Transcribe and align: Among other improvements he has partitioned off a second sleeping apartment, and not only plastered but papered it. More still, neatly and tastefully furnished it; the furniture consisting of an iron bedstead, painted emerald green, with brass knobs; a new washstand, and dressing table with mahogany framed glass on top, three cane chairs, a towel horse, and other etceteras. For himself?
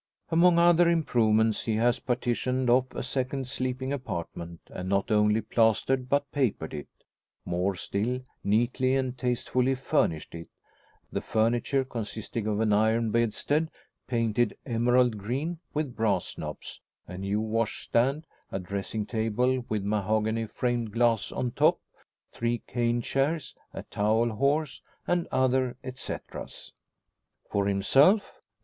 Among 0.31 0.57
other 0.57 0.89
improvements 0.89 1.65
he 1.65 1.75
has 1.75 1.99
partitioned 1.99 2.71
off 2.71 2.85
a 2.95 3.03
second 3.03 3.47
sleeping 3.47 3.93
apartment, 3.93 4.61
and 4.71 4.89
not 4.89 5.11
only 5.11 5.41
plastered 5.41 6.09
but 6.09 6.31
papered 6.31 6.73
it. 6.73 6.87
More 7.45 7.75
still, 7.75 8.21
neatly 8.43 8.95
and 8.95 9.15
tastefully 9.15 9.75
furnished 9.75 10.33
it; 10.33 10.47
the 11.11 11.21
furniture 11.21 11.85
consisting 11.85 12.47
of 12.47 12.61
an 12.61 12.73
iron 12.73 13.11
bedstead, 13.11 13.69
painted 14.07 14.57
emerald 14.65 15.19
green, 15.19 15.59
with 15.75 15.95
brass 15.95 16.35
knobs; 16.35 16.81
a 17.07 17.19
new 17.19 17.39
washstand, 17.39 18.25
and 18.49 18.65
dressing 18.65 19.05
table 19.05 19.63
with 19.69 19.83
mahogany 19.85 20.47
framed 20.47 20.91
glass 20.93 21.31
on 21.31 21.51
top, 21.51 21.79
three 22.31 22.63
cane 22.65 23.03
chairs, 23.03 23.53
a 23.71 23.83
towel 23.83 24.29
horse, 24.29 24.81
and 25.05 25.27
other 25.31 25.77
etceteras. 25.83 26.71
For 27.51 27.67
himself? 27.67 28.41